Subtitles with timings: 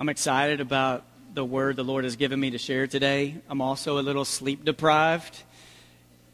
[0.00, 1.04] I'm excited about
[1.34, 3.34] the word the Lord has given me to share today.
[3.50, 5.42] I'm also a little sleep deprived.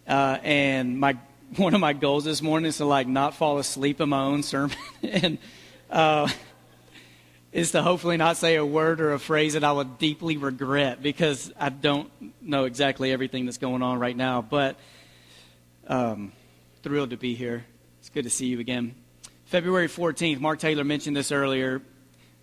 [0.07, 1.17] Uh, and my
[1.57, 4.45] one of my goals this morning is to like not fall asleep in my own
[4.45, 5.39] sermon and
[5.91, 6.29] uh,
[7.51, 11.03] is to hopefully not say a word or a phrase that I would deeply regret
[11.03, 12.09] because I don't
[12.41, 14.43] know exactly everything that's going on right now.
[14.43, 14.79] But
[15.89, 16.31] um,
[16.85, 17.65] thrilled to be here.
[17.99, 18.95] It's good to see you again.
[19.47, 21.83] February 14th, Mark Taylor mentioned this earlier.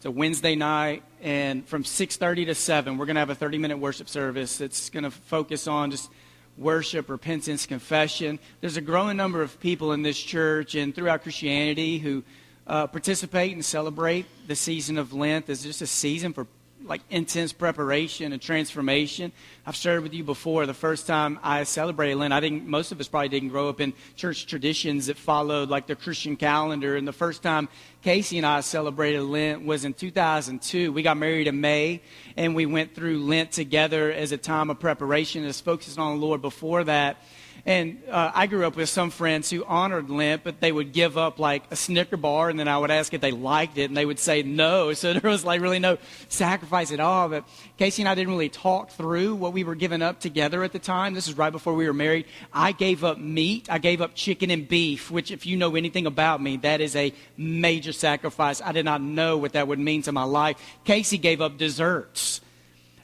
[0.04, 3.77] It's a Wednesday night, and from 6:30 to 7, we're going to have a 30-minute
[3.77, 4.59] worship service.
[4.59, 6.09] It's going to focus on just
[6.57, 8.38] worship, repentance, confession.
[8.59, 12.21] There's a growing number of people in this church and throughout Christianity who
[12.67, 16.47] uh, participate and celebrate the season of Lent as just a season for
[16.84, 19.32] like intense preparation and transformation.
[19.66, 22.34] I've shared with you before the first time I celebrated Lent.
[22.34, 25.88] I think most of us probably didn't grow up in church traditions that followed like
[25.88, 26.96] the Christian calendar.
[26.96, 27.70] And the first time
[28.04, 30.92] Casey and I celebrated Lent was in 2002.
[30.92, 32.02] We got married in May,
[32.36, 36.25] and we went through Lent together as a time of preparation, as focused on the
[36.25, 37.18] Lord before that.
[37.66, 41.17] And uh, I grew up with some friends who honored Lent, but they would give
[41.17, 43.95] up like a Snicker bar, and then I would ask if they liked it, and
[43.95, 44.92] they would say no.
[45.03, 45.97] So there was like really no
[46.30, 47.28] sacrifice at all.
[47.28, 47.45] But
[47.78, 50.80] Casey and I didn't really talk through what we were giving up together at the
[50.80, 51.14] time.
[51.14, 52.25] This is right before we were married.
[52.53, 53.67] I gave up meat.
[53.69, 56.95] I gave up chicken and beef, which, if you know anything about me, that is
[56.95, 58.61] a major sacrifice.
[58.61, 60.58] I did not know what that would mean to my life.
[60.86, 62.39] Casey gave up desserts.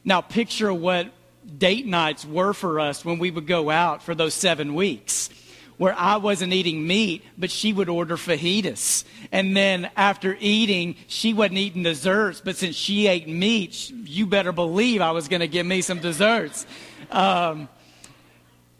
[0.04, 1.12] Now, picture what
[1.58, 5.30] date nights were for us when we would go out for those seven weeks
[5.80, 9.02] where I wasn't eating meat, but she would order fajitas.
[9.32, 14.52] And then after eating, she wasn't eating desserts, but since she ate meat, you better
[14.52, 16.66] believe I was going to give me some desserts.
[17.10, 17.66] Um,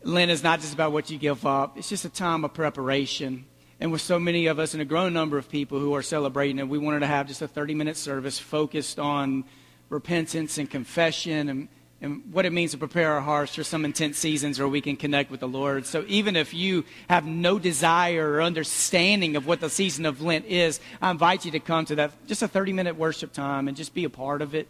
[0.03, 3.47] Lent is not just about what you give up, it's just a time of preparation.
[3.81, 6.59] And with so many of us and a growing number of people who are celebrating
[6.59, 9.45] it, we wanted to have just a 30 minute service focused on
[9.89, 11.69] repentance and confession and
[12.03, 14.97] and what it means to prepare our hearts for some intense seasons where we can
[14.97, 15.85] connect with the Lord.
[15.85, 20.47] So even if you have no desire or understanding of what the season of Lent
[20.47, 23.77] is, I invite you to come to that, just a 30 minute worship time and
[23.77, 24.69] just be a part of it.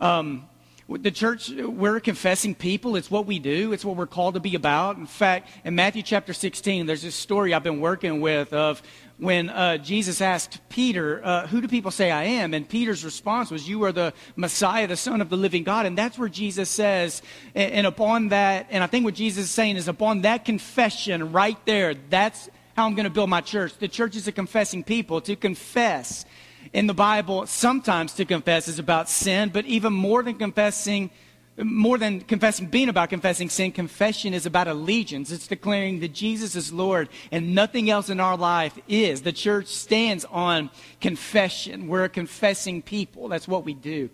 [0.00, 0.48] Um,
[0.88, 2.96] the church, we're confessing people.
[2.96, 3.72] It's what we do.
[3.72, 4.96] It's what we're called to be about.
[4.96, 8.82] In fact, in Matthew chapter 16, there's this story I've been working with of
[9.22, 12.54] when uh, Jesus asked Peter, uh, Who do people say I am?
[12.54, 15.86] And Peter's response was, You are the Messiah, the Son of the living God.
[15.86, 17.22] And that's where Jesus says,
[17.54, 21.30] and, and upon that, and I think what Jesus is saying is, upon that confession
[21.30, 23.78] right there, that's how I'm going to build my church.
[23.78, 25.20] The church is a confessing people.
[25.20, 26.24] To confess
[26.72, 31.10] in the Bible, sometimes to confess is about sin, but even more than confessing,
[31.56, 35.30] more than confessing, being about confessing sin, confession is about allegiance.
[35.30, 39.22] It's declaring that Jesus is Lord and nothing else in our life is.
[39.22, 40.70] The church stands on
[41.00, 41.88] confession.
[41.88, 43.28] We're a confessing people.
[43.28, 44.08] That's what we do.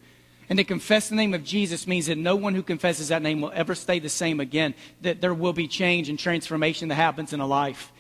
[0.51, 3.41] And to confess the name of Jesus means that no one who confesses that name
[3.41, 7.33] will ever stay the same again, that there will be change and transformation that happens
[7.33, 7.93] in a life.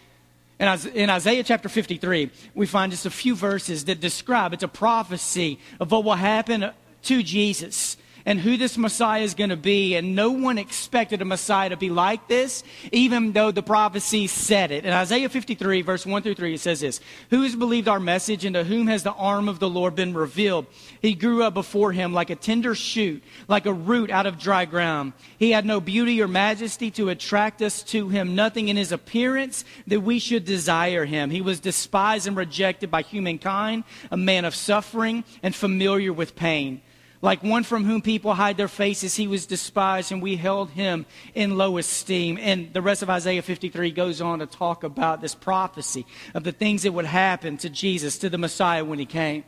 [0.58, 4.68] And in Isaiah chapter 53, we find just a few verses that describe it's a
[4.68, 6.72] prophecy of what will happen
[7.02, 7.96] to Jesus
[8.28, 9.94] and who this Messiah is going to be.
[9.94, 12.62] And no one expected a Messiah to be like this,
[12.92, 14.84] even though the prophecy said it.
[14.84, 17.00] In Isaiah 53, verse 1 through 3, it says this
[17.30, 20.12] Who has believed our message, and to whom has the arm of the Lord been
[20.12, 20.66] revealed?
[21.00, 24.66] He grew up before him like a tender shoot, like a root out of dry
[24.66, 25.14] ground.
[25.38, 29.64] He had no beauty or majesty to attract us to him, nothing in his appearance
[29.86, 31.30] that we should desire him.
[31.30, 36.82] He was despised and rejected by humankind, a man of suffering and familiar with pain.
[37.20, 41.04] Like one from whom people hide their faces, he was despised, and we held him
[41.34, 42.38] in low esteem.
[42.40, 46.52] And the rest of Isaiah 53 goes on to talk about this prophecy of the
[46.52, 49.42] things that would happen to Jesus, to the Messiah when he came.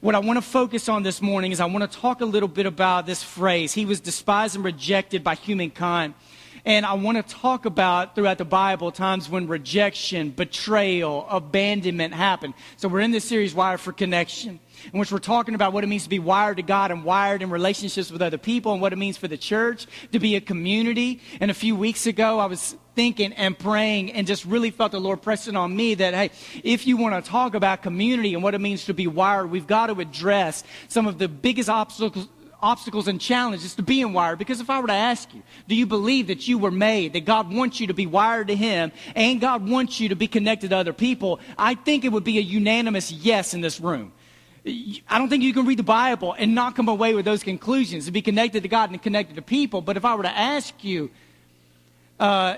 [0.00, 2.48] What I want to focus on this morning is I want to talk a little
[2.48, 3.74] bit about this phrase.
[3.74, 6.14] He was despised and rejected by humankind.
[6.64, 12.54] And I want to talk about throughout the Bible times when rejection, betrayal, abandonment happened.
[12.76, 14.60] So we're in this series, Wired for Connection
[14.92, 17.42] in which we're talking about what it means to be wired to God and wired
[17.42, 20.40] in relationships with other people and what it means for the church to be a
[20.40, 21.20] community.
[21.40, 25.00] And a few weeks ago, I was thinking and praying and just really felt the
[25.00, 26.30] Lord pressing on me that, hey,
[26.64, 29.66] if you want to talk about community and what it means to be wired, we've
[29.66, 32.28] got to address some of the biggest obstacles
[32.62, 34.38] obstacles and challenges to being wired.
[34.38, 37.24] Because if I were to ask you, do you believe that you were made, that
[37.24, 40.70] God wants you to be wired to Him, and God wants you to be connected
[40.70, 41.40] to other people?
[41.58, 44.12] I think it would be a unanimous yes in this room.
[44.66, 48.04] I don't think you can read the Bible and not come away with those conclusions
[48.04, 49.80] to be connected to God and connected to people.
[49.80, 51.10] But if I were to ask you,
[52.18, 52.56] uh,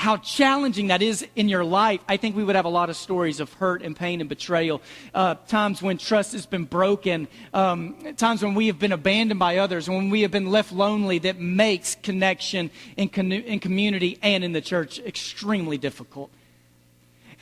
[0.00, 2.96] how challenging that is in your life, I think we would have a lot of
[2.96, 4.80] stories of hurt and pain and betrayal.
[5.14, 9.58] Uh, times when trust has been broken, um, times when we have been abandoned by
[9.58, 14.42] others, when we have been left lonely, that makes connection in, con- in community and
[14.42, 16.30] in the church extremely difficult.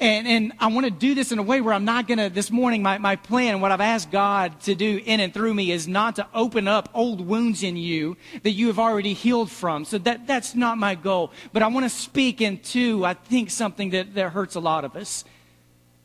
[0.01, 2.29] And, and I want to do this in a way where I'm not going to,
[2.31, 5.73] this morning, my, my plan, what I've asked God to do in and through me
[5.73, 9.85] is not to open up old wounds in you that you have already healed from.
[9.85, 11.33] So that, that's not my goal.
[11.53, 14.95] But I want to speak into, I think, something that, that hurts a lot of
[14.95, 15.25] us.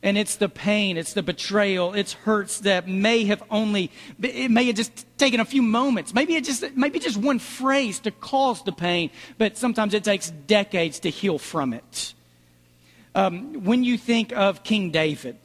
[0.01, 3.89] And it's the pain, it's the betrayal, it's hurts that may have only,
[4.21, 6.13] it may have just taken a few moments.
[6.13, 10.29] Maybe it just, maybe just one phrase to cause the pain, but sometimes it takes
[10.29, 12.15] decades to heal from it.
[13.15, 15.37] Um, when you think of King David,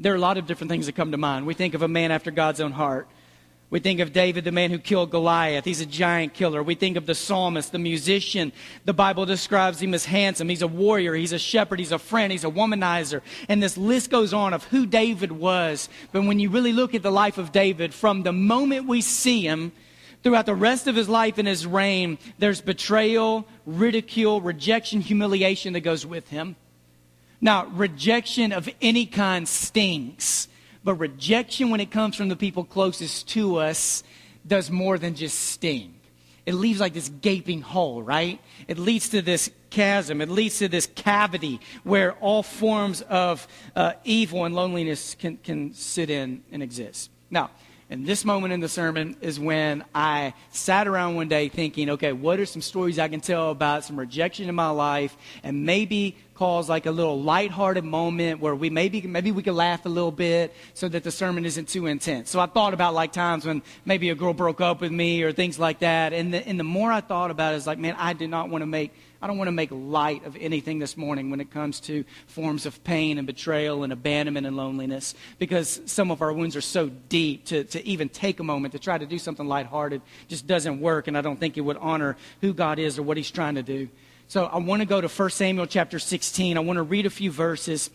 [0.00, 1.46] there are a lot of different things that come to mind.
[1.46, 3.08] We think of a man after God's own heart.
[3.68, 5.64] We think of David, the man who killed Goliath.
[5.64, 6.62] He's a giant killer.
[6.62, 8.52] We think of the psalmist, the musician.
[8.84, 10.48] The Bible describes him as handsome.
[10.48, 11.14] He's a warrior.
[11.14, 11.80] He's a shepherd.
[11.80, 12.30] He's a friend.
[12.30, 13.22] He's a womanizer.
[13.48, 15.88] And this list goes on of who David was.
[16.12, 19.42] But when you really look at the life of David, from the moment we see
[19.42, 19.72] him
[20.22, 25.80] throughout the rest of his life and his reign, there's betrayal, ridicule, rejection, humiliation that
[25.80, 26.54] goes with him.
[27.40, 30.48] Now, rejection of any kind stings,
[30.84, 34.02] but rejection when it comes from the people closest to us
[34.46, 35.94] does more than just sting.
[36.46, 38.40] It leaves like this gaping hole, right?
[38.68, 40.20] It leads to this chasm.
[40.20, 45.74] It leads to this cavity where all forms of uh, evil and loneliness can, can
[45.74, 47.10] sit in and exist.
[47.30, 47.50] Now,
[47.88, 52.12] and this moment in the sermon is when I sat around one day thinking, okay,
[52.12, 56.16] what are some stories I can tell about some rejection in my life and maybe
[56.34, 60.10] cause like a little lighthearted moment where we maybe maybe we could laugh a little
[60.10, 62.28] bit so that the sermon isn't too intense.
[62.28, 65.30] So I thought about like times when maybe a girl broke up with me or
[65.32, 66.12] things like that.
[66.12, 68.48] And the, and the more I thought about it, it's like, man, I did not
[68.48, 71.50] want to make I don't want to make light of anything this morning when it
[71.50, 76.32] comes to forms of pain and betrayal and abandonment and loneliness because some of our
[76.32, 79.46] wounds are so deep to, to even take a moment to try to do something
[79.46, 83.02] lighthearted just doesn't work, and I don't think it would honor who God is or
[83.02, 83.88] what He's trying to do.
[84.28, 86.56] So I want to go to 1 Samuel chapter 16.
[86.56, 87.90] I want to read a few verses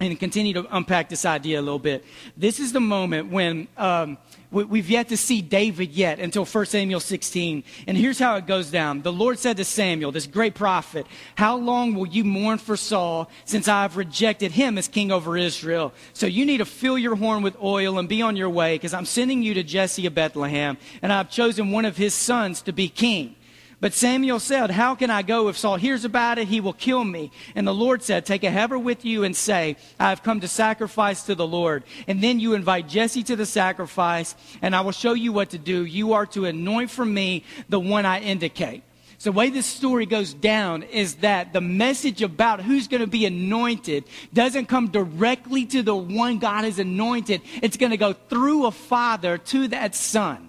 [0.00, 2.04] and continue to unpack this idea a little bit.
[2.36, 4.18] This is the moment when um,
[4.50, 7.64] we, have yet to see David yet until 1 Samuel 16.
[7.86, 9.02] And here's how it goes down.
[9.02, 13.28] The Lord said to Samuel, this great prophet, How long will you mourn for Saul
[13.44, 15.92] since I have rejected him as king over Israel?
[16.12, 18.94] So you need to fill your horn with oil and be on your way because
[18.94, 22.72] I'm sending you to Jesse of Bethlehem and I've chosen one of his sons to
[22.72, 23.34] be king.
[23.80, 25.48] But Samuel said, How can I go?
[25.48, 27.30] If Saul hears about it, he will kill me.
[27.54, 30.48] And the Lord said, Take a heifer with you and say, I have come to
[30.48, 31.84] sacrifice to the Lord.
[32.08, 35.58] And then you invite Jesse to the sacrifice, and I will show you what to
[35.58, 35.84] do.
[35.84, 38.82] You are to anoint for me the one I indicate.
[39.18, 43.08] So the way this story goes down is that the message about who's going to
[43.08, 47.42] be anointed doesn't come directly to the one God has anointed.
[47.60, 50.47] It's going to go through a father to that son.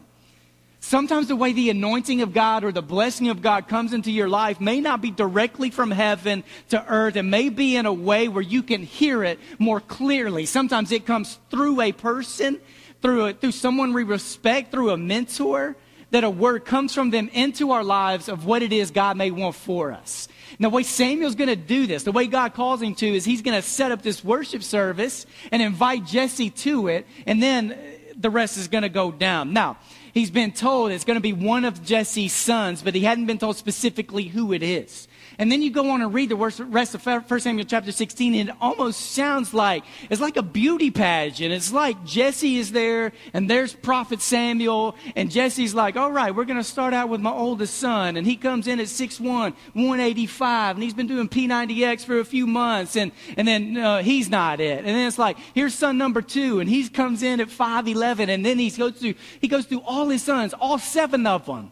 [0.89, 4.27] Sometimes the way the anointing of God or the blessing of God comes into your
[4.27, 7.15] life may not be directly from heaven to earth.
[7.15, 10.47] It may be in a way where you can hear it more clearly.
[10.47, 12.59] Sometimes it comes through a person,
[13.03, 15.75] through, a, through someone we respect, through a mentor,
[16.09, 19.29] that a word comes from them into our lives of what it is God may
[19.29, 20.27] want for us.
[20.57, 23.25] Now, the way Samuel's going to do this, the way God calls him to, is
[23.25, 27.77] he's going to set up this worship service and invite Jesse to it, and then
[28.17, 29.53] the rest is going to go down.
[29.53, 29.77] Now,
[30.13, 33.37] he's been told it's going to be one of Jesse's sons, but he hadn't been
[33.37, 35.08] told specifically who it is.
[35.39, 36.59] And then you go on and read the rest
[36.95, 41.53] of 1 Samuel chapter 16, and it almost sounds like it's like a beauty pageant.
[41.53, 46.43] It's like Jesse is there, and there's Prophet Samuel, and Jesse's like, all right, we're
[46.43, 48.17] going to start out with my oldest son.
[48.17, 52.45] And he comes in at 6'1, 185, and he's been doing P90X for a few
[52.45, 54.79] months, and, and then uh, he's not it.
[54.79, 58.45] And then it's like, here's son number two, and he comes in at 5'11, and
[58.45, 61.71] then he goes through, he goes through all his sons, all seven of them.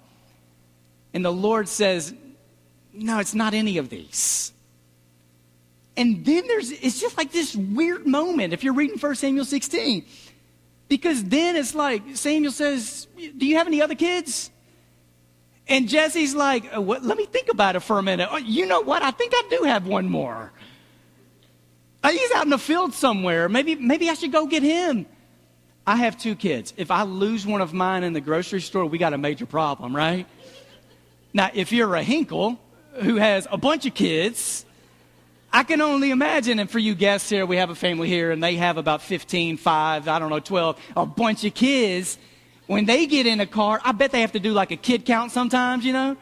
[1.14, 2.14] And the Lord says,
[2.98, 4.52] no, it's not any of these.
[5.96, 10.06] And then there's, it's just like this weird moment if you're reading 1 Samuel 16.
[10.88, 14.52] Because then it's like, Samuel says, Do you have any other kids?
[15.68, 18.30] And Jesse's like, uh, Let me think about it for a minute.
[18.32, 19.02] Oh, you know what?
[19.02, 20.54] I think I do have one more.
[22.04, 23.50] Uh, he's out in the field somewhere.
[23.50, 25.08] Maybe, maybe I should go get him.
[25.86, 26.74] I have two kids.
[26.78, 29.96] If I lose one of mine in the grocery store, we got a major problem,
[29.96, 30.28] right?
[31.34, 32.60] Now, if you're a Hinkle,
[33.02, 34.66] who has a bunch of kids.
[35.52, 38.44] I can only imagine, and for you guests here, we have a family here, and
[38.44, 42.18] they have about 15, 5, I don't know, 12, a bunch of kids.
[42.68, 45.06] When they get in a car, I bet they have to do like a kid
[45.06, 46.18] count sometimes, you know?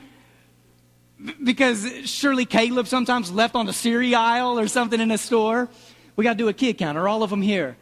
[1.44, 5.70] because surely Caleb sometimes left on the cereal aisle or something in a store.
[6.16, 6.98] We got to do a kid count.
[6.98, 7.78] Are all of them here?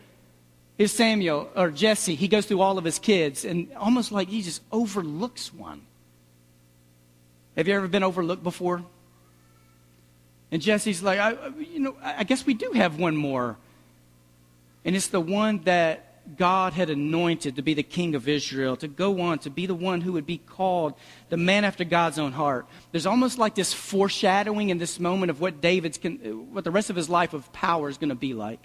[0.78, 2.16] Here's Samuel or Jesse.
[2.16, 5.82] He goes through all of his kids and almost like he just overlooks one.
[7.56, 8.84] Have you ever been overlooked before?
[10.52, 13.58] And Jesse's like, I, you know, I guess we do have one more.
[14.86, 18.88] And it's the one that God had anointed to be the king of Israel, to
[18.88, 20.94] go on to be the one who would be called
[21.30, 22.66] the man after God's own heart.
[22.92, 26.00] There's almost like this foreshadowing in this moment of what David's,
[26.52, 28.60] what the rest of his life of power is going to be like.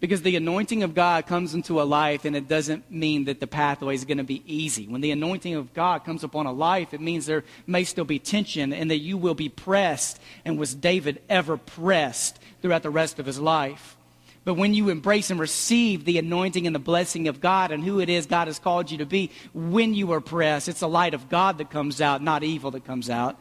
[0.00, 3.48] Because the anointing of God comes into a life, and it doesn't mean that the
[3.48, 4.86] pathway is going to be easy.
[4.86, 8.20] When the anointing of God comes upon a life, it means there may still be
[8.20, 10.20] tension and that you will be pressed.
[10.44, 13.96] And was David ever pressed throughout the rest of his life?
[14.44, 18.00] But when you embrace and receive the anointing and the blessing of God and who
[18.00, 21.12] it is God has called you to be, when you are pressed, it's the light
[21.12, 23.36] of God that comes out, not evil that comes out.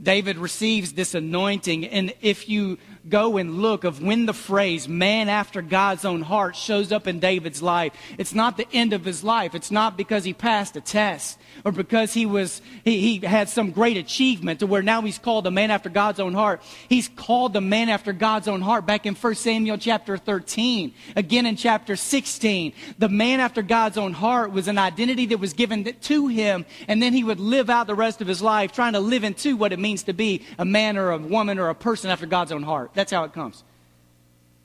[0.00, 5.28] David receives this anointing, and if you go and look of when the phrase man
[5.28, 7.92] after God's own heart shows up in David's life.
[8.18, 9.54] It's not the end of his life.
[9.54, 13.70] It's not because he passed a test or because he was he, he had some
[13.70, 16.62] great achievement to where now he's called a man after God's own heart.
[16.88, 20.94] He's called the man after God's own heart back in 1 Samuel chapter 13.
[21.16, 22.72] Again in chapter 16.
[22.98, 27.02] The man after God's own heart was an identity that was given to him and
[27.02, 29.72] then he would live out the rest of his life trying to live into what
[29.72, 32.62] it means to be a man or a woman or a person after God's own
[32.62, 32.90] heart.
[32.98, 33.62] That's how it comes.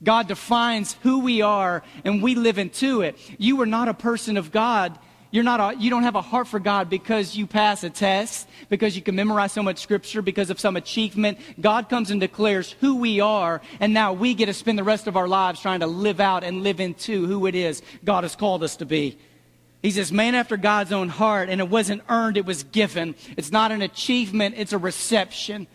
[0.02, 3.16] God defines who we are and we live into it.
[3.38, 4.98] You are not a person of God.
[5.30, 8.48] You're not a, you don't have a heart for God because you pass a test,
[8.68, 11.38] because you can memorize so much scripture, because of some achievement.
[11.60, 15.06] God comes and declares who we are, and now we get to spend the rest
[15.06, 18.34] of our lives trying to live out and live into who it is God has
[18.34, 19.16] called us to be.
[19.80, 23.14] He's this man after God's own heart, and it wasn't earned, it was given.
[23.36, 25.68] It's not an achievement, it's a reception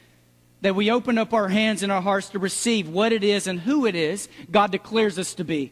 [0.61, 3.59] that we open up our hands and our hearts to receive what it is and
[3.61, 5.71] who it is God declares us to be.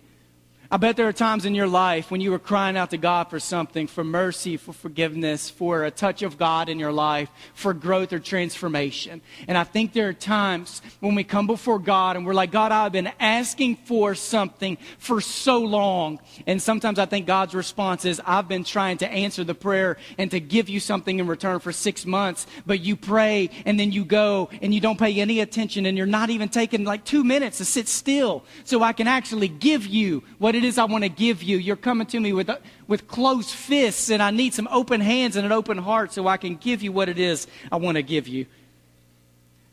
[0.70, 3.30] I bet there are times in your life when you were crying out to God
[3.30, 7.74] for something, for mercy, for forgiveness, for a touch of God in your life, for
[7.74, 9.22] growth or transformation.
[9.48, 12.74] And I think there are times when we come before God and we're like, God,
[12.74, 16.20] I've been asking for something for so long.
[16.46, 20.30] And sometimes I think God's response is, I've been trying to answer the prayer and
[20.32, 24.04] to give you something in return for six months, but you pray and then you
[24.04, 27.60] go and you don't pay any attention and you're not even taking like two minutes
[27.60, 31.10] to sit still so I can actually give you what it is I want to
[31.10, 31.58] give you.
[31.58, 35.36] You're coming to me with, uh, with closed fists, and I need some open hands
[35.36, 38.04] and an open heart so I can give you what it is I want to
[38.04, 38.46] give you.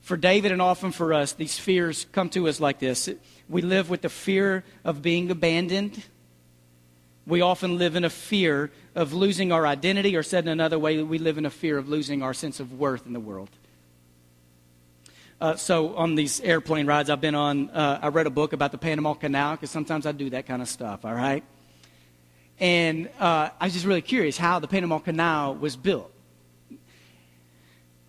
[0.02, 3.08] For David and often for us, these fears come to us like this.
[3.48, 6.02] We live with the fear of being abandoned.
[7.26, 11.02] We often live in a fear of losing our identity, or said in another way,
[11.02, 13.48] we live in a fear of losing our sense of worth in the world.
[15.40, 18.72] Uh, so on these airplane rides I've been on, uh, I read a book about
[18.72, 21.04] the Panama Canal because sometimes I do that kind of stuff.
[21.04, 21.42] All right,
[22.60, 26.10] and uh, I was just really curious how the Panama Canal was built.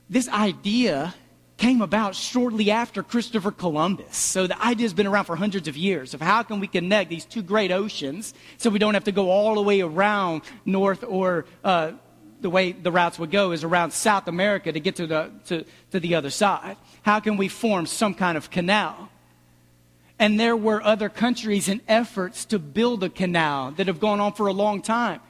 [0.09, 1.15] This idea
[1.57, 4.17] came about shortly after Christopher Columbus.
[4.17, 7.09] So the idea has been around for hundreds of years of how can we connect
[7.09, 11.03] these two great oceans so we don't have to go all the way around north
[11.07, 11.93] or uh,
[12.45, 15.65] the way the routes would go is around South America to get to the, to,
[15.89, 16.77] to the other side.
[17.01, 19.09] How can we form some kind of canal?
[20.19, 24.33] And there were other countries and efforts to build a canal that have gone on
[24.33, 25.21] for a long time.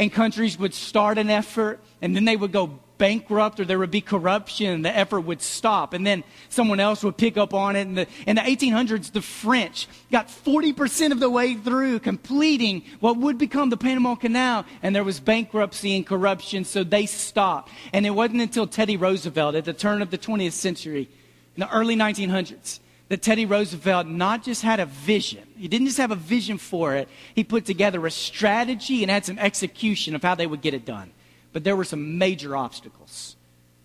[0.00, 3.90] And countries would start an effort and then they would go bankrupt or there would
[3.90, 5.92] be corruption, the effort would stop.
[5.92, 7.80] And then someone else would pick up on it.
[7.80, 13.16] In the, in the 1800s, the French got 40% of the way through completing what
[13.16, 14.64] would become the Panama Canal.
[14.84, 17.72] And there was bankruptcy and corruption, so they stopped.
[17.92, 21.10] And it wasn't until Teddy Roosevelt at the turn of the 20th century,
[21.56, 22.78] in the early 1900s,
[23.08, 26.94] that Teddy Roosevelt not just had a vision, he didn't just have a vision for
[26.94, 30.72] it, he put together a strategy and had some execution of how they would get
[30.72, 31.10] it done
[31.52, 33.36] but there were some major obstacles.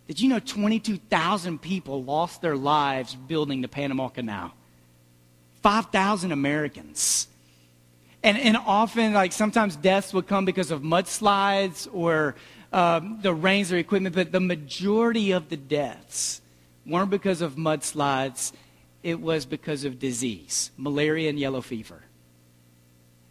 [0.08, 4.54] Did you know 22,000 people lost their lives building the Panama Canal?
[5.64, 7.28] 5,000 Americans.
[8.24, 12.36] And, and often, like sometimes deaths would come because of mudslides or
[12.72, 16.42] um, the rains or equipment, but the majority of the deaths
[16.86, 18.54] weren't because of mudslides,
[19.04, 22.02] it was because of disease malaria and yellow fever.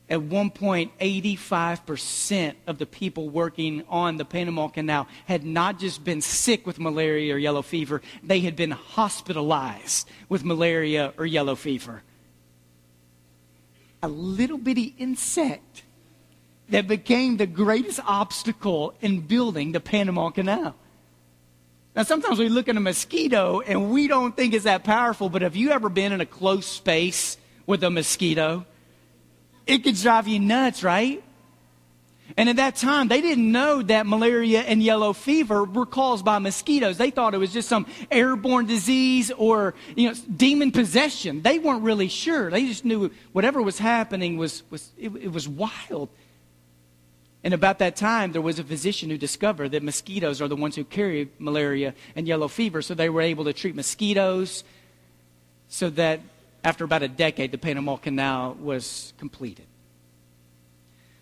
[0.08, 6.04] At one point, 85% of the people working on the Panama Canal had not just
[6.04, 11.56] been sick with malaria or yellow fever, they had been hospitalized with malaria or yellow
[11.56, 12.02] fever.
[14.00, 15.82] A little bitty insect
[16.68, 20.76] that became the greatest obstacle in building the Panama Canal.
[21.96, 25.42] Now, sometimes we look at a mosquito and we don't think it's that powerful, but
[25.42, 28.66] have you ever been in a close space with a mosquito?
[29.66, 31.22] It could drive you nuts, right?
[32.36, 36.38] And at that time, they didn't know that malaria and yellow fever were caused by
[36.38, 36.98] mosquitoes.
[36.98, 41.42] They thought it was just some airborne disease or, you know, demon possession.
[41.42, 42.50] They weren't really sure.
[42.50, 46.08] They just knew whatever was happening was, was it, it was wild.
[47.44, 50.74] And about that time, there was a physician who discovered that mosquitoes are the ones
[50.74, 52.82] who carry malaria and yellow fever.
[52.82, 54.64] So they were able to treat mosquitoes
[55.68, 56.20] so that
[56.66, 59.66] after about a decade, the Panama Canal was completed.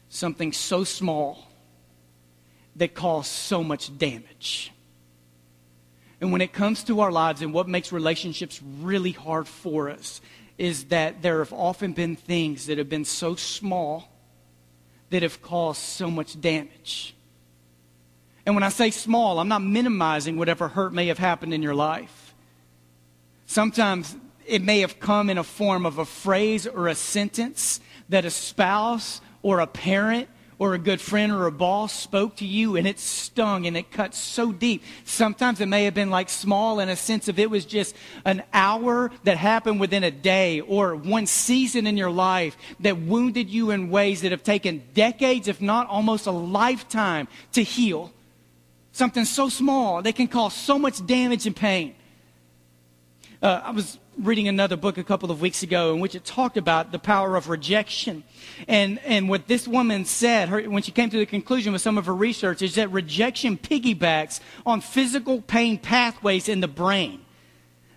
[0.09, 1.51] Something so small
[2.77, 4.73] that caused so much damage.
[6.19, 10.23] And when it comes to our lives and what makes relationships really hard for us
[10.57, 14.09] is that there have often been things that have been so small
[15.11, 17.15] that have caused so much damage.
[18.47, 21.75] And when I say small, I'm not minimizing whatever hurt may have happened in your
[21.75, 22.35] life.
[23.45, 28.25] Sometimes it may have come in a form of a phrase or a sentence that
[28.25, 32.77] a spouse or a parent or a good friend or a boss spoke to you
[32.77, 34.83] and it stung and it cut so deep.
[35.05, 38.43] Sometimes it may have been like small in a sense of it was just an
[38.53, 43.71] hour that happened within a day or one season in your life that wounded you
[43.71, 48.13] in ways that have taken decades, if not almost a lifetime, to heal.
[48.93, 51.97] Something so small they can cause so much damage and pain.
[53.45, 56.57] Uh, I was reading another book a couple of weeks ago in which it talked
[56.57, 58.25] about the power of rejection.
[58.67, 61.99] And, and what this woman said her, when she came to the conclusion with some
[61.99, 67.21] of her research is that rejection piggybacks on physical pain pathways in the brain.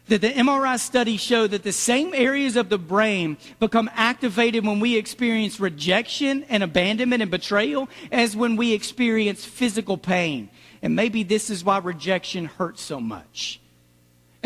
[0.08, 4.82] That the MRI studies show that the same areas of the brain become activated when
[4.82, 10.50] we experience rejection and abandonment and betrayal as when we experience physical pain.
[10.82, 13.62] And maybe this is why rejection hurts so much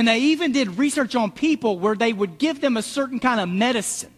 [0.02, 3.40] and they even did research on people where they would give them a certain kind
[3.40, 4.12] of medicine.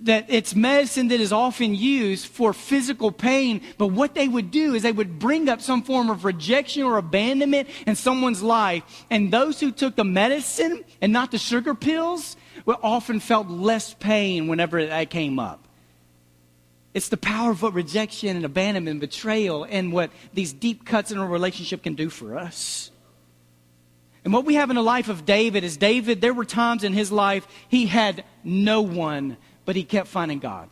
[0.00, 4.72] That it's medicine that is often used for physical pain, but what they would do
[4.72, 9.04] is they would bring up some form of rejection or abandonment in someone's life.
[9.10, 12.34] And those who took the medicine and not the sugar pills
[12.66, 15.68] often felt less pain whenever that came up.
[16.94, 21.12] It's the power of what rejection and abandonment and betrayal and what these deep cuts
[21.12, 22.91] in a relationship can do for us.
[24.24, 26.92] And what we have in the life of David is David, there were times in
[26.92, 30.68] his life he had no one, but he kept finding God.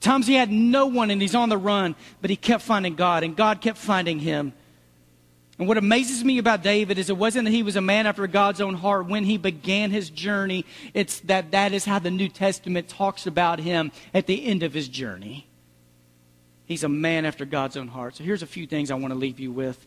[0.00, 3.22] Times he had no one and he's on the run, but he kept finding God,
[3.22, 4.52] and God kept finding him.
[5.58, 8.26] And what amazes me about David is it wasn't that he was a man after
[8.26, 10.64] God's own heart when he began his journey.
[10.94, 14.72] It's that that is how the New Testament talks about him at the end of
[14.72, 15.46] his journey.
[16.64, 18.16] He's a man after God's own heart.
[18.16, 19.86] So here's a few things I want to leave you with.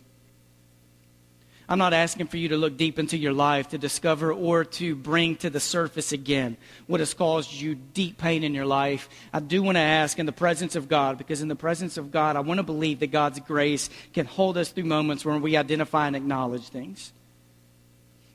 [1.68, 4.96] I'm not asking for you to look deep into your life to discover or to
[4.96, 9.10] bring to the surface again what has caused you deep pain in your life.
[9.34, 12.12] I do want to ask in the presence of God, because in the presence of
[12.12, 15.58] God, I want to believe that God's grace can hold us through moments where we
[15.58, 17.14] identify and acknowledge things.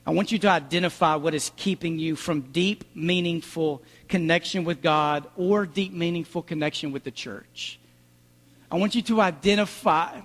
[0.05, 5.27] I want you to identify what is keeping you from deep, meaningful connection with God
[5.37, 7.79] or deep, meaningful connection with the church.
[8.69, 10.21] I want you to identify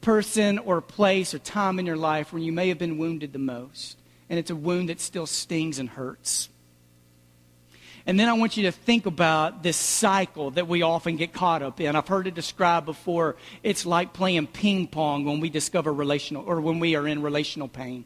[0.00, 3.38] person or place or time in your life when you may have been wounded the
[3.38, 3.98] most.
[4.28, 6.48] And it's a wound that still stings and hurts.
[8.06, 11.62] And then I want you to think about this cycle that we often get caught
[11.62, 11.96] up in.
[11.96, 13.34] I've heard it described before.
[13.64, 17.66] It's like playing ping pong when we discover relational or when we are in relational
[17.66, 18.04] pain.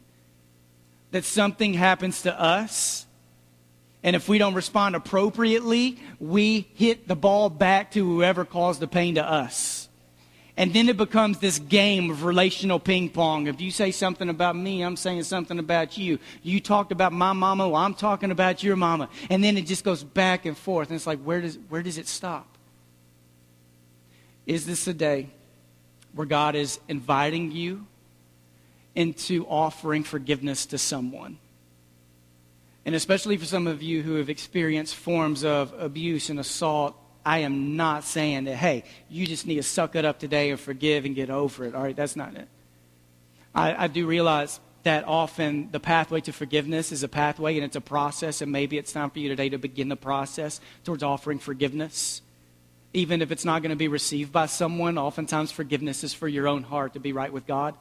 [1.11, 3.05] That something happens to us,
[4.01, 8.87] and if we don't respond appropriately, we hit the ball back to whoever caused the
[8.87, 9.80] pain to us.
[10.61, 13.47] And then it becomes this game of relational ping pong.
[13.47, 16.19] If you say something about me, I'm saying something about you.
[16.43, 19.09] You talked about my mama, well, I'm talking about your mama.
[19.31, 20.89] And then it just goes back and forth.
[20.89, 22.59] And it's like, where does, where does it stop?
[24.45, 25.29] Is this a day
[26.13, 27.87] where God is inviting you
[28.93, 31.39] into offering forgiveness to someone?
[32.85, 37.39] And especially for some of you who have experienced forms of abuse and assault I
[37.39, 41.05] am not saying that, hey, you just need to suck it up today and forgive
[41.05, 41.75] and get over it.
[41.75, 42.47] All right, that's not it.
[43.53, 47.75] I, I do realize that often the pathway to forgiveness is a pathway and it's
[47.75, 51.37] a process, and maybe it's time for you today to begin the process towards offering
[51.37, 52.21] forgiveness.
[52.93, 56.47] Even if it's not going to be received by someone, oftentimes forgiveness is for your
[56.47, 57.75] own heart to be right with God.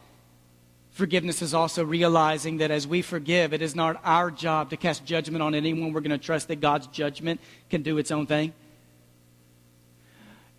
[0.91, 5.05] Forgiveness is also realizing that as we forgive, it is not our job to cast
[5.05, 5.93] judgment on anyone.
[5.93, 8.53] We're going to trust that God's judgment can do its own thing.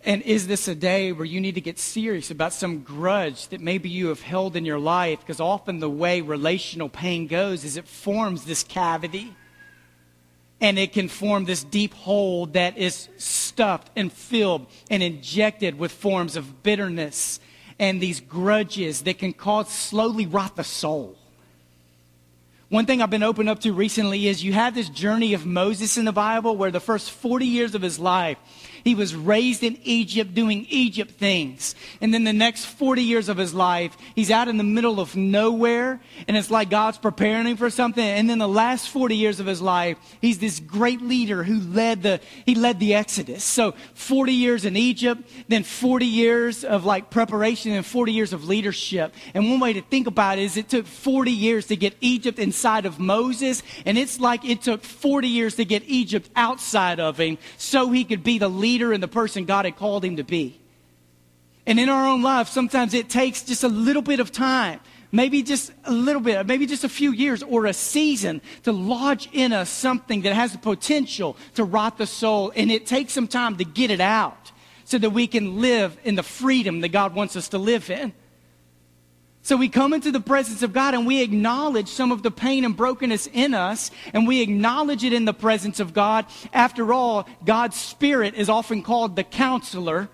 [0.04, 3.60] And is this a day where you need to get serious about some grudge that
[3.60, 5.20] maybe you have held in your life?
[5.20, 9.32] Because often the way relational pain goes is it forms this cavity.
[10.60, 15.92] And it can form this deep hole that is stuffed and filled and injected with
[15.92, 17.40] forms of bitterness
[17.78, 21.16] and these grudges that can cause slowly rot the soul.
[22.68, 25.98] One thing I've been opened up to recently is you have this journey of Moses
[25.98, 28.38] in the Bible where the first 40 years of his life,
[28.84, 31.74] he was raised in Egypt doing Egypt things.
[32.00, 35.16] And then the next 40 years of his life, he's out in the middle of
[35.16, 38.04] nowhere and it's like God's preparing him for something.
[38.04, 42.02] And then the last 40 years of his life, he's this great leader who led
[42.02, 43.44] the, he led the Exodus.
[43.44, 48.44] So 40 years in Egypt, then 40 years of like preparation and 40 years of
[48.44, 49.14] leadership.
[49.34, 52.38] And one way to think about it is it took 40 years to get Egypt
[52.38, 53.62] inside of Moses.
[53.86, 58.04] And it's like it took 40 years to get Egypt outside of him so he
[58.04, 60.58] could be the leader leader and the person God had called him to be.
[61.66, 64.80] And in our own life, sometimes it takes just a little bit of time,
[65.12, 69.28] maybe just a little bit, maybe just a few years or a season to lodge
[69.32, 72.50] in us something that has the potential to rot the soul.
[72.56, 74.50] And it takes some time to get it out
[74.84, 78.12] so that we can live in the freedom that God wants us to live in.
[79.44, 82.64] So we come into the presence of God and we acknowledge some of the pain
[82.64, 86.26] and brokenness in us, and we acknowledge it in the presence of God.
[86.52, 90.08] After all, God's Spirit is often called the counselor.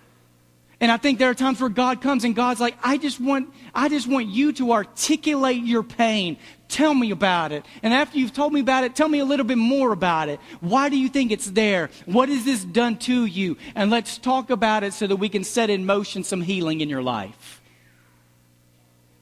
[0.81, 3.53] And I think there are times where God comes and God's like, I just want,
[3.75, 6.39] I just want you to articulate your pain.
[6.69, 7.67] Tell me about it.
[7.83, 10.39] And after you've told me about it, tell me a little bit more about it.
[10.61, 11.91] Why do you think it's there?
[12.07, 13.57] What has this done to you?
[13.75, 16.89] And let's talk about it so that we can set in motion some healing in
[16.89, 17.58] your life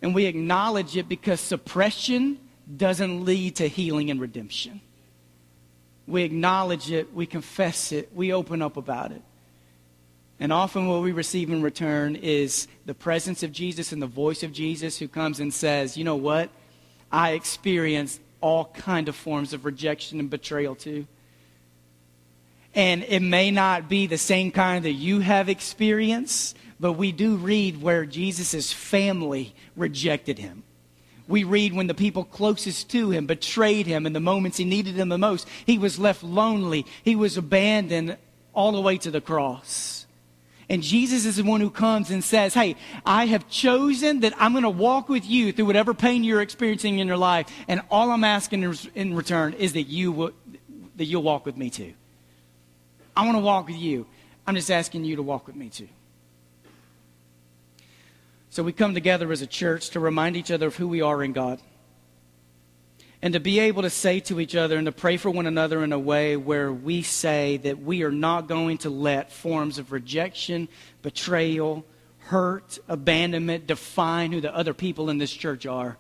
[0.07, 2.39] and we acknowledge it because suppression
[2.77, 4.81] doesn't lead to healing and redemption.
[6.07, 9.23] We acknowledge it, we confess it, we open up about it.
[10.39, 14.45] And often what we receive in return is the presence of Jesus and the voice
[14.45, 16.51] of Jesus who comes and says, "You know what?
[17.11, 21.09] I experienced all kind of forms of rejection and betrayal too."
[22.77, 27.37] And it may not be the same kind that you have experienced, but we do
[27.37, 30.63] read where Jesus' family rejected him.
[31.27, 34.95] We read when the people closest to him betrayed him in the moments he needed
[34.95, 35.49] him the most.
[35.65, 36.85] He was left lonely.
[37.03, 38.19] He was abandoned
[38.53, 40.07] all the way to the cross.
[40.69, 44.53] And Jesus is the one who comes and says, Hey, I have chosen that I'm
[44.53, 47.49] going to walk with you through whatever pain you're experiencing in your life.
[47.69, 50.33] And all I'm asking in return is that, you will,
[50.97, 51.95] that you'll walk with me too.
[53.17, 54.07] I want to walk with you.
[54.47, 55.89] I'm just asking you to walk with me too.
[58.51, 61.23] So we come together as a church to remind each other of who we are
[61.23, 61.61] in God.
[63.23, 65.83] And to be able to say to each other and to pray for one another
[65.83, 69.91] in a way where we say that we are not going to let forms of
[69.91, 70.69] rejection,
[71.03, 71.85] betrayal,
[72.19, 75.97] hurt, abandonment define who the other people in this church are.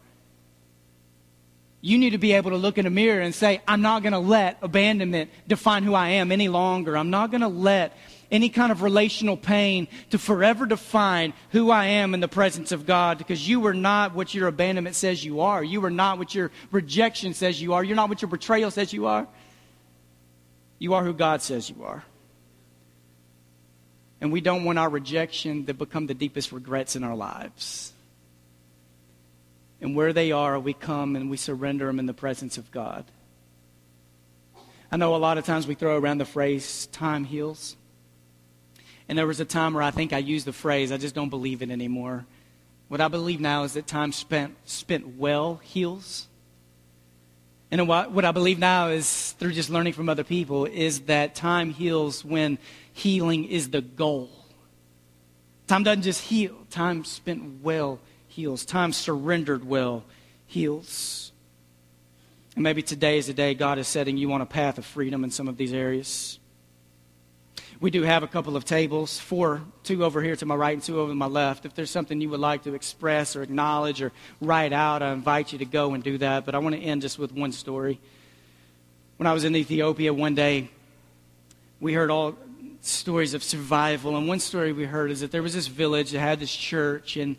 [1.86, 4.12] You need to be able to look in a mirror and say, I'm not going
[4.12, 6.96] to let abandonment define who I am any longer.
[6.96, 7.96] I'm not going to let
[8.28, 12.86] any kind of relational pain to forever define who I am in the presence of
[12.86, 15.62] God because you are not what your abandonment says you are.
[15.62, 17.84] You are not what your rejection says you are.
[17.84, 19.28] You're not what your betrayal says you are.
[20.80, 22.02] You are who God says you are.
[24.20, 27.92] And we don't want our rejection to become the deepest regrets in our lives.
[29.86, 33.04] And where they are, we come and we surrender them in the presence of God.
[34.90, 37.76] I know a lot of times we throw around the phrase, time heals.
[39.08, 41.28] And there was a time where I think I used the phrase, I just don't
[41.28, 42.26] believe it anymore.
[42.88, 46.26] What I believe now is that time spent, spent well heals.
[47.70, 51.36] And what, what I believe now is, through just learning from other people, is that
[51.36, 52.58] time heals when
[52.92, 54.30] healing is the goal.
[55.68, 58.00] Time doesn't just heal, time spent well
[58.36, 58.66] heals.
[58.66, 60.04] Time surrendered well
[60.46, 61.32] heals.
[62.54, 65.24] And maybe today is the day God is setting you on a path of freedom
[65.24, 66.38] in some of these areas.
[67.80, 70.82] We do have a couple of tables, four, two over here to my right and
[70.82, 71.64] two over to my left.
[71.64, 75.52] If there's something you would like to express or acknowledge or write out, I invite
[75.52, 76.44] you to go and do that.
[76.44, 77.98] But I want to end just with one story.
[79.16, 80.68] When I was in Ethiopia one day,
[81.80, 82.36] we heard all
[82.82, 84.14] stories of survival.
[84.16, 87.16] And one story we heard is that there was this village that had this church,
[87.16, 87.36] and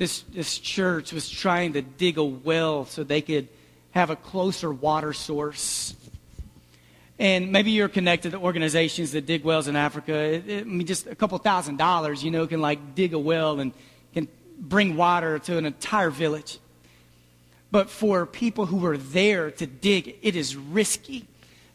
[0.00, 3.48] this, this church was trying to dig a well so they could
[3.90, 5.94] have a closer water source
[7.20, 10.14] and maybe you're connected to organizations that dig wells in Africa.
[10.14, 13.18] It, it, I mean, just a couple thousand dollars, you know, can like dig a
[13.18, 13.72] well and
[14.14, 14.26] can
[14.58, 16.58] bring water to an entire village.
[17.70, 21.26] But for people who are there to dig, it is risky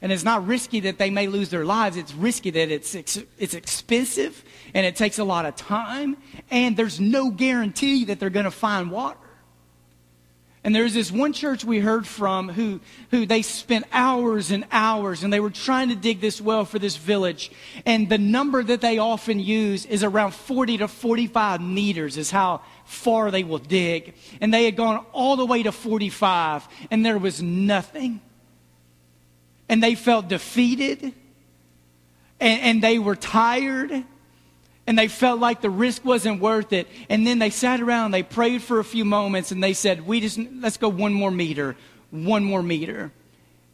[0.02, 1.98] And it's not risky that they may lose their lives.
[1.98, 6.18] It's risky that it's, it's expensive and it takes a lot of time.
[6.52, 9.18] And there's no guarantee that they're going to find water.
[10.66, 12.82] And there's this one church we heard from who,
[13.12, 16.80] who they spent hours and hours and they were trying to dig this well for
[16.80, 17.52] this village.
[17.86, 22.62] And the number that they often use is around 40 to 45 meters, is how
[22.84, 24.16] far they will dig.
[24.42, 28.20] And they had gone all the way to 45 and there was nothing.
[29.68, 31.14] And they felt defeated
[32.40, 34.06] and, and they were tired
[34.88, 36.88] and they felt like the risk wasn't worth it.
[37.10, 40.22] And then they sat around, they prayed for a few moments, and they said, We
[40.22, 41.76] just, let's go one more meter,
[42.12, 43.12] one more meter.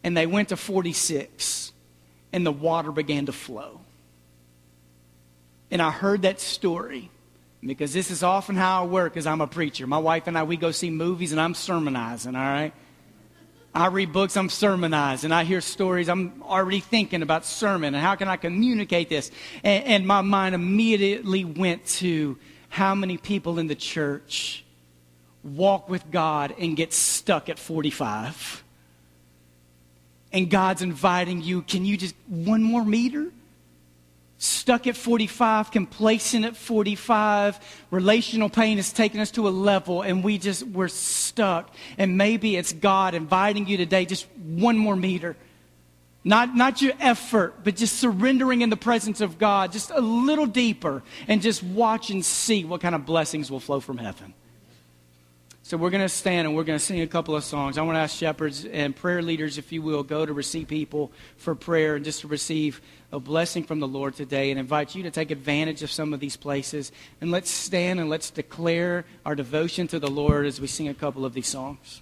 [0.04, 1.73] And they went to 46,
[2.32, 3.82] and the water began to flow.
[5.69, 7.10] And I heard that story
[7.63, 9.86] because this is often how I work as I'm a preacher.
[9.86, 12.73] My wife and I, we go see movies, and I'm sermonizing, all right?
[13.73, 15.31] I read books, I'm sermonizing.
[15.31, 19.31] I hear stories, I'm already thinking about sermon and how can I communicate this?
[19.63, 22.38] And, and my mind immediately went to
[22.69, 24.65] how many people in the church
[25.43, 28.63] walk with God and get stuck at 45.
[30.34, 33.31] And God's inviting you, can you just one more meter?
[34.41, 37.60] Stuck at 45, complacent at 45.
[37.91, 41.73] Relational pain has taken us to a level and we just, we're stuck.
[41.99, 45.38] And maybe it's God inviting you today, just one more meter.
[46.23, 50.47] Not, not your effort, but just surrendering in the presence of God, just a little
[50.47, 54.34] deeper, and just watch and see what kind of blessings will flow from heaven.
[55.63, 57.78] So we're going to stand and we're going to sing a couple of songs.
[57.78, 61.12] I want to ask shepherds and prayer leaders, if you will, go to receive people
[61.38, 65.04] for prayer and just to receive a blessing from the Lord today and invite you
[65.04, 66.91] to take advantage of some of these places.
[67.21, 70.95] And let's stand and let's declare our devotion to the Lord as we sing a
[70.95, 72.02] couple of these songs.